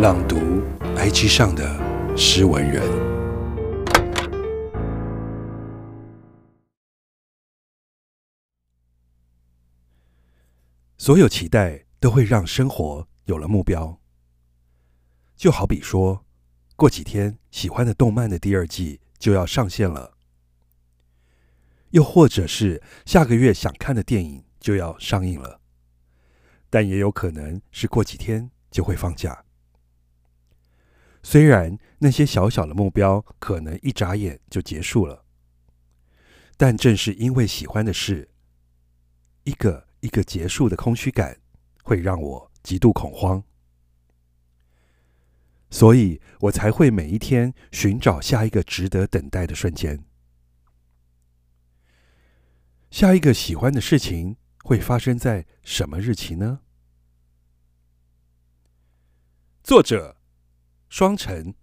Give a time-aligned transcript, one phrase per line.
[0.00, 0.62] 朗读
[0.96, 2.82] IG 上的诗文人。
[10.96, 14.00] 所有期待都会让生活有了目标，
[15.36, 16.24] 就好比说，
[16.76, 20.14] 过几天喜欢的动漫的第二季就要上线了，
[21.90, 25.60] 又或者是下个月想看的电影就要上映了，
[26.70, 29.44] 但也有可能是过几天就会放假。
[31.22, 35.24] 虽然那些小小的目标可能一眨眼就结束了，
[36.56, 38.30] 但正是因为喜欢的事，
[39.44, 41.38] 一个一个结束的空虚感，
[41.82, 43.44] 会让我极度恐慌，
[45.68, 50.02] 所以我才会每一天寻找下一个值得等待的瞬间。
[52.90, 56.60] 下一个喜欢的事情会发生在什么日期呢？
[59.62, 60.19] 作者。
[60.90, 61.54] 双城